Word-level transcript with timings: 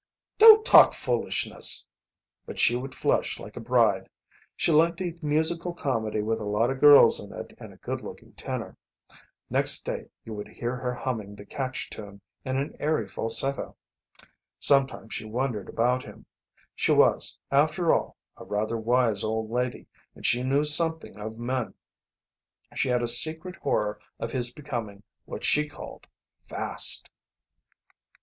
"Don't 0.39 0.65
talk 0.65 0.93
foolishness." 0.95 1.85
But 2.47 2.57
she 2.57 2.75
would 2.75 2.95
flush 2.95 3.39
like 3.39 3.55
a 3.55 3.59
bride. 3.59 4.09
She 4.55 4.71
liked 4.71 4.99
a 4.99 5.15
musical 5.21 5.75
comedy 5.75 6.23
with 6.23 6.39
a 6.39 6.43
lot 6.43 6.71
of 6.71 6.79
girls 6.79 7.19
in 7.19 7.31
it 7.31 7.53
and 7.59 7.71
a 7.71 7.77
good 7.77 8.01
looking 8.01 8.33
tenor. 8.33 8.77
Next 9.47 9.85
day 9.85 10.09
you 10.25 10.33
would 10.33 10.47
hear 10.47 10.75
her 10.75 10.95
humming 10.95 11.35
the 11.35 11.45
catch 11.45 11.87
tune 11.91 12.19
in 12.43 12.57
an 12.57 12.75
airy 12.79 13.07
falsetto. 13.07 13.77
Sometimes 14.57 15.13
she 15.13 15.25
wondered 15.25 15.69
about 15.69 16.01
him. 16.03 16.25
She 16.75 16.91
was, 16.91 17.37
after 17.51 17.93
all, 17.93 18.17
a 18.37 18.43
rather 18.43 18.77
wise 18.77 19.23
old 19.23 19.51
lady, 19.51 19.85
and 20.15 20.25
she 20.25 20.41
knew 20.41 20.63
something 20.63 21.15
of 21.19 21.37
men. 21.37 21.75
She 22.73 22.89
had 22.89 23.03
a 23.03 23.07
secret 23.07 23.55
horror 23.57 23.99
of 24.19 24.31
his 24.31 24.51
becoming 24.51 25.03
what 25.25 25.43
she 25.45 25.67
called 25.69 26.07
fast. 26.49 27.07